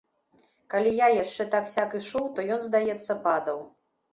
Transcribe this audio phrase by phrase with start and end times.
[0.73, 3.65] Калі я яшчэ сяк-так ішоў, то ён, здаецца, падаў.